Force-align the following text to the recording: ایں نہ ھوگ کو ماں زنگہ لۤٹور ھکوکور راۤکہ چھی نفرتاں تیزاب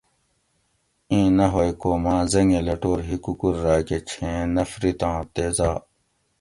ایں 1.11 1.27
نہ 1.37 1.45
ھوگ 1.53 1.71
کو 1.81 1.91
ماں 2.03 2.21
زنگہ 2.31 2.61
لۤٹور 2.67 2.99
ھکوکور 3.09 3.55
راۤکہ 3.65 3.97
چھی 4.07 4.29
نفرتاں 4.55 5.17
تیزاب 5.33 5.81